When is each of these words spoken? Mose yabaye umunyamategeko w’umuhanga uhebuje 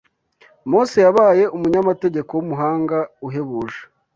Mose 0.69 0.97
yabaye 1.05 1.43
umunyamategeko 1.55 2.31
w’umuhanga 2.33 2.97
uhebuje 3.27 3.79